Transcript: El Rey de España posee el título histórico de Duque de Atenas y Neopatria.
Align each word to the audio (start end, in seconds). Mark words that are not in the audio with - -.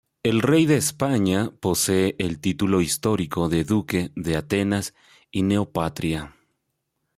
El 0.23 0.41
Rey 0.41 0.65
de 0.65 0.77
España 0.77 1.51
posee 1.59 2.15
el 2.17 2.39
título 2.39 2.81
histórico 2.81 3.49
de 3.49 3.63
Duque 3.63 4.11
de 4.15 4.35
Atenas 4.35 4.95
y 5.31 5.43
Neopatria. 5.43 6.35